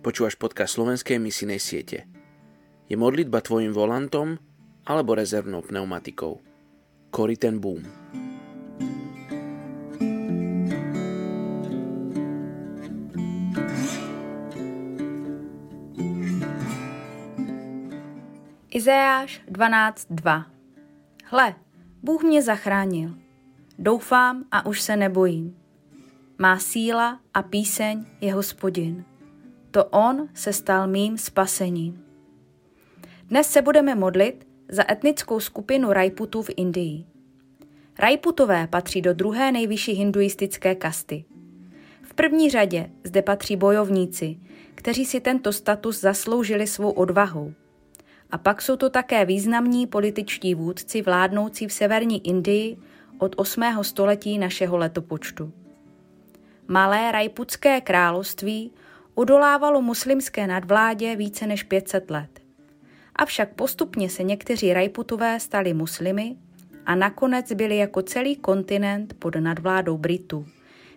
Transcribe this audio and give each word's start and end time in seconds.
Počúvaš 0.00 0.32
podcast 0.40 0.80
slovenskej 0.80 1.20
misijnej 1.20 1.60
siete. 1.60 2.08
Je 2.88 2.96
modlitba 2.96 3.44
tvojim 3.44 3.68
volantom 3.68 4.40
alebo 4.88 5.12
rezervnou 5.12 5.60
pneumatikou? 5.60 6.40
Cory 7.12 7.36
ten 7.36 7.60
boom. 7.60 7.84
Izajáš 18.72 19.44
12.2 19.52 20.44
Hle, 21.24 21.54
Bůh 22.02 22.22
mě 22.22 22.42
zachránil. 22.42 23.14
Doufám 23.78 24.44
a 24.50 24.66
už 24.66 24.80
se 24.80 24.96
nebojím. 24.96 25.56
Má 26.38 26.58
síla 26.58 27.20
a 27.34 27.42
píseň 27.42 28.04
je 28.20 28.32
hospodin. 28.34 29.09
To 29.70 29.84
on 29.84 30.28
se 30.34 30.52
stal 30.52 30.88
mým 30.88 31.18
spasením. 31.18 32.04
Dnes 33.24 33.50
se 33.50 33.62
budeme 33.62 33.94
modlit 33.94 34.46
za 34.68 34.92
etnickou 34.92 35.40
skupinu 35.40 35.92
Rajputů 35.92 36.42
v 36.42 36.50
Indii. 36.56 37.04
Rajputové 37.98 38.66
patří 38.66 39.02
do 39.02 39.14
druhé 39.14 39.52
nejvyšší 39.52 39.92
hinduistické 39.92 40.74
kasty. 40.74 41.24
V 42.02 42.14
první 42.14 42.50
řadě 42.50 42.90
zde 43.04 43.22
patří 43.22 43.56
bojovníci, 43.56 44.38
kteří 44.74 45.04
si 45.04 45.20
tento 45.20 45.52
status 45.52 46.00
zasloužili 46.00 46.66
svou 46.66 46.90
odvahou. 46.90 47.54
A 48.30 48.38
pak 48.38 48.62
jsou 48.62 48.76
to 48.76 48.90
také 48.90 49.24
významní 49.24 49.86
političtí 49.86 50.54
vůdci 50.54 51.02
vládnoucí 51.02 51.66
v 51.66 51.72
severní 51.72 52.26
Indii 52.26 52.76
od 53.18 53.34
8. 53.36 53.62
století 53.82 54.38
našeho 54.38 54.76
letopočtu. 54.76 55.52
Malé 56.68 57.12
Rajputské 57.12 57.80
království 57.80 58.72
udolávalo 59.14 59.82
muslimské 59.82 60.46
nadvládě 60.46 61.16
více 61.16 61.46
než 61.46 61.62
500 61.62 62.10
let. 62.10 62.40
Avšak 63.16 63.54
postupně 63.54 64.10
se 64.10 64.22
někteří 64.22 64.72
Rajputové 64.72 65.40
stali 65.40 65.74
muslimy 65.74 66.36
a 66.86 66.94
nakonec 66.94 67.52
byli 67.52 67.76
jako 67.76 68.02
celý 68.02 68.36
kontinent 68.36 69.14
pod 69.14 69.36
nadvládou 69.36 69.98
Britů, 69.98 70.46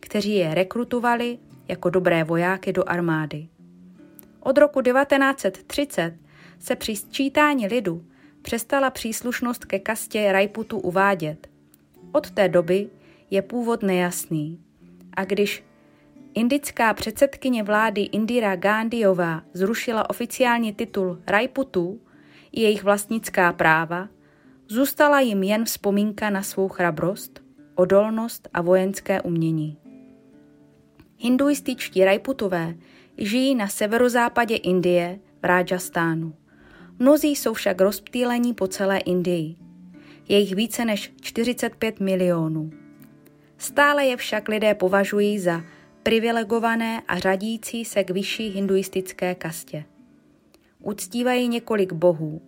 kteří 0.00 0.34
je 0.34 0.54
rekrutovali 0.54 1.38
jako 1.68 1.90
dobré 1.90 2.24
vojáky 2.24 2.72
do 2.72 2.88
armády. 2.88 3.48
Od 4.40 4.58
roku 4.58 4.82
1930 4.82 6.14
se 6.58 6.76
při 6.76 6.96
sčítání 6.96 7.66
lidu 7.66 8.04
přestala 8.42 8.90
příslušnost 8.90 9.64
ke 9.64 9.78
kastě 9.78 10.32
Rajputu 10.32 10.78
uvádět. 10.78 11.48
Od 12.12 12.30
té 12.30 12.48
doby 12.48 12.88
je 13.30 13.42
původ 13.42 13.82
nejasný. 13.82 14.60
A 15.16 15.24
když 15.24 15.64
indická 16.34 16.94
předsedkyně 16.94 17.62
vlády 17.62 18.00
Indira 18.00 18.56
Gandhiová 18.56 19.42
zrušila 19.52 20.10
oficiální 20.10 20.72
titul 20.72 21.22
Rajputu 21.26 22.00
i 22.52 22.60
jejich 22.60 22.84
vlastnická 22.84 23.52
práva, 23.52 24.08
zůstala 24.68 25.20
jim 25.20 25.42
jen 25.42 25.64
vzpomínka 25.64 26.30
na 26.30 26.42
svou 26.42 26.68
chrabrost, 26.68 27.42
odolnost 27.74 28.48
a 28.54 28.62
vojenské 28.62 29.22
umění. 29.22 29.78
Hinduističtí 31.18 32.04
Rajputové 32.04 32.74
žijí 33.18 33.54
na 33.54 33.68
severozápadě 33.68 34.56
Indie 34.56 35.18
v 35.42 35.44
Rajastánu. 35.44 36.34
Mnozí 36.98 37.36
jsou 37.36 37.54
však 37.54 37.80
rozptýlení 37.80 38.54
po 38.54 38.66
celé 38.66 38.98
Indii. 38.98 39.56
Je 40.28 40.38
jich 40.38 40.54
více 40.54 40.84
než 40.84 41.12
45 41.20 42.00
milionů. 42.00 42.70
Stále 43.58 44.06
je 44.06 44.16
však 44.16 44.48
lidé 44.48 44.74
považují 44.74 45.38
za 45.38 45.62
privilegované 46.08 47.02
a 47.08 47.18
řadící 47.18 47.84
se 47.84 48.04
k 48.04 48.10
vyšší 48.10 48.48
hinduistické 48.48 49.34
kastě. 49.34 49.84
Uctívají 50.82 51.48
několik 51.48 51.92
bohů, 51.92 52.42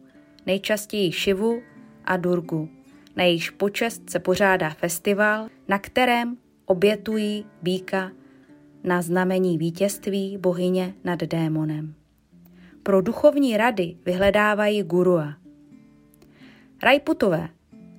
nejčastěji 0.46 1.12
Šivu 1.12 1.62
a 2.04 2.16
Durgu. 2.16 2.68
Na 3.16 3.24
jejíž 3.24 3.50
počest 3.50 4.10
se 4.10 4.18
pořádá 4.18 4.70
festival, 4.70 5.48
na 5.68 5.78
kterém 5.78 6.36
obětují 6.66 7.46
býka 7.62 8.12
na 8.84 9.02
znamení 9.02 9.58
vítězství 9.58 10.38
bohyně 10.38 10.94
nad 11.04 11.18
démonem. 11.18 11.94
Pro 12.82 13.00
duchovní 13.02 13.56
rady 13.56 13.96
vyhledávají 14.04 14.82
gurua. 14.82 15.34
Rajputové 16.82 17.48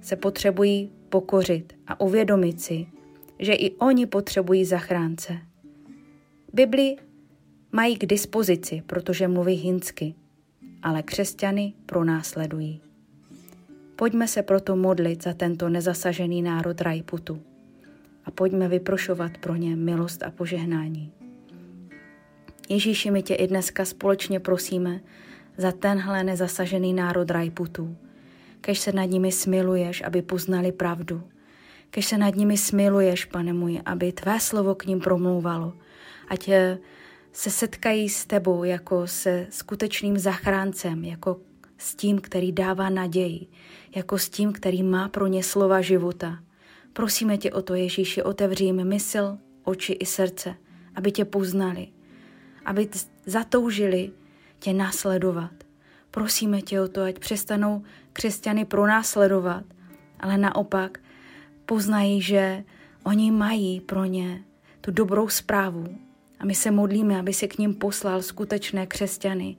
se 0.01 0.15
potřebují 0.15 0.91
pokořit 1.09 1.73
a 1.87 2.01
uvědomit 2.01 2.61
si, 2.61 2.87
že 3.39 3.53
i 3.53 3.71
oni 3.71 4.05
potřebují 4.05 4.65
zachránce. 4.65 5.50
Bibli 6.53 6.95
mají 7.71 7.97
k 7.97 8.05
dispozici, 8.05 8.83
protože 8.85 9.27
mluví 9.27 9.53
hinsky, 9.53 10.15
ale 10.83 11.03
křesťany 11.03 11.73
pronásledují. 11.85 12.81
Pojďme 13.95 14.27
se 14.27 14.43
proto 14.43 14.75
modlit 14.75 15.23
za 15.23 15.33
tento 15.33 15.69
nezasažený 15.69 16.41
národ 16.41 16.81
Rajputu 16.81 17.41
a 18.25 18.31
pojďme 18.31 18.67
vyprošovat 18.67 19.37
pro 19.37 19.55
ně 19.55 19.75
milost 19.75 20.23
a 20.23 20.31
požehnání. 20.31 21.11
Ježíši, 22.69 23.11
my 23.11 23.23
tě 23.23 23.35
i 23.35 23.47
dneska 23.47 23.85
společně 23.85 24.39
prosíme 24.39 25.01
za 25.57 25.71
tenhle 25.71 26.23
nezasažený 26.23 26.93
národ 26.93 27.31
Rajputů. 27.31 27.97
Kež 28.61 28.79
se 28.79 28.91
nad 28.91 29.05
nimi 29.05 29.31
smiluješ, 29.31 30.03
aby 30.03 30.21
poznali 30.21 30.71
pravdu. 30.71 31.23
Kež 31.89 32.05
se 32.05 32.17
nad 32.17 32.35
nimi 32.35 32.57
smiluješ, 32.57 33.25
pane 33.25 33.53
můj, 33.53 33.81
aby 33.85 34.11
tvé 34.11 34.39
slovo 34.39 34.75
k 34.75 34.85
ním 34.85 34.99
promlouvalo. 34.99 35.73
Ať 36.31 36.49
eh, 36.49 36.77
se 37.31 37.49
setkají 37.49 38.09
s 38.09 38.25
tebou 38.25 38.63
jako 38.63 39.07
se 39.07 39.47
skutečným 39.49 40.17
zachráncem, 40.17 41.03
jako 41.03 41.39
s 41.77 41.95
tím, 41.95 42.21
který 42.21 42.51
dává 42.51 42.89
naději, 42.89 43.47
jako 43.95 44.17
s 44.17 44.29
tím, 44.29 44.53
který 44.53 44.83
má 44.83 45.09
pro 45.09 45.27
ně 45.27 45.43
slova 45.43 45.81
života. 45.81 46.39
Prosíme 46.93 47.37
tě 47.37 47.51
o 47.51 47.61
to, 47.61 47.75
Ježíši, 47.75 48.23
otevři 48.23 48.63
jim 48.63 48.83
mysl, 48.87 49.37
oči 49.63 49.93
i 49.93 50.05
srdce, 50.05 50.55
aby 50.95 51.11
tě 51.11 51.25
poznali, 51.25 51.87
aby 52.65 52.89
zatoužili 53.25 54.11
tě 54.59 54.73
následovat. 54.73 55.51
Prosíme 56.11 56.61
tě 56.61 56.81
o 56.81 56.87
to, 56.87 57.01
ať 57.03 57.19
přestanou 57.19 57.83
křesťany 58.13 58.65
pronásledovat, 58.65 59.63
ale 60.19 60.37
naopak 60.37 60.99
poznají, 61.65 62.21
že 62.21 62.63
oni 63.03 63.31
mají 63.31 63.81
pro 63.81 64.05
ně 64.05 64.43
tu 64.81 64.91
dobrou 64.91 65.29
zprávu. 65.29 66.10
A 66.41 66.45
my 66.45 66.55
se 66.55 66.71
modlíme, 66.71 67.19
aby 67.19 67.33
si 67.33 67.47
k 67.47 67.57
ním 67.57 67.73
poslal 67.73 68.21
skutečné 68.21 68.87
křesťany, 68.87 69.57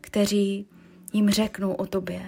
kteří 0.00 0.66
jim 1.12 1.30
řeknou 1.30 1.72
o 1.72 1.86
tobě. 1.86 2.22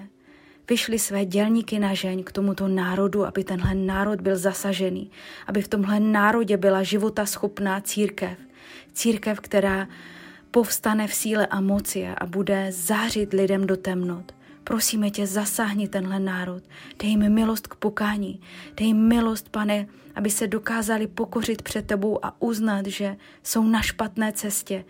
Vyšli 0.68 0.98
své 0.98 1.24
dělníky 1.24 1.78
na 1.78 1.94
žeň 1.94 2.24
k 2.24 2.32
tomuto 2.32 2.68
národu, 2.68 3.26
aby 3.26 3.44
tenhle 3.44 3.74
národ 3.74 4.20
byl 4.20 4.36
zasažený, 4.36 5.10
aby 5.46 5.62
v 5.62 5.68
tomhle 5.68 6.00
národě 6.00 6.56
byla 6.56 6.82
života 6.82 7.26
schopná 7.26 7.80
církev. 7.80 8.38
Církev, 8.92 9.40
která 9.40 9.88
povstane 10.50 11.08
v 11.08 11.14
síle 11.14 11.46
a 11.46 11.60
moci 11.60 12.06
a 12.18 12.26
bude 12.26 12.72
zářit 12.72 13.32
lidem 13.32 13.66
do 13.66 13.76
temnot. 13.76 14.32
Prosíme 14.64 15.10
tě, 15.10 15.26
zasáhni 15.26 15.88
tenhle 15.88 16.20
národ, 16.20 16.62
dej 16.98 17.10
jim 17.10 17.34
milost 17.34 17.66
k 17.66 17.74
pokání, 17.74 18.40
dej 18.76 18.86
jim 18.86 19.08
milost, 19.08 19.48
pane, 19.48 19.86
aby 20.14 20.30
se 20.30 20.46
dokázali 20.46 21.06
pokořit 21.06 21.62
před 21.62 21.86
tebou 21.86 22.24
a 22.24 22.42
uznat, 22.42 22.86
že 22.86 23.16
jsou 23.42 23.66
na 23.66 23.82
špatné 23.82 24.32
cestě 24.32 24.84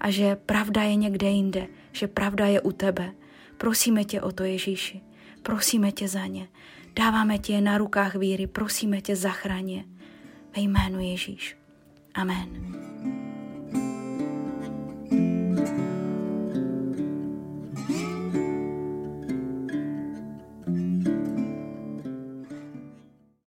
a 0.00 0.10
že 0.10 0.36
pravda 0.36 0.82
je 0.82 0.94
někde 0.94 1.30
jinde, 1.30 1.66
že 1.92 2.08
pravda 2.08 2.46
je 2.46 2.60
u 2.60 2.72
tebe. 2.72 3.12
Prosíme 3.58 4.04
tě 4.04 4.20
o 4.20 4.32
to, 4.32 4.44
Ježíši, 4.44 5.00
prosíme 5.42 5.92
tě 5.92 6.08
za 6.08 6.26
ně, 6.26 6.48
dáváme 6.96 7.38
tě 7.38 7.60
na 7.60 7.78
rukách 7.78 8.14
víry, 8.14 8.46
prosíme 8.46 9.00
tě 9.00 9.16
zachraně. 9.16 9.84
Ve 10.56 10.62
jménu 10.62 11.00
Ježíš. 11.00 11.56
Amen. 12.14 13.17